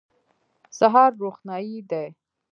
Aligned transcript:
سهار 0.79 1.11
روښنايي 1.21 1.79
دی. 1.89 2.07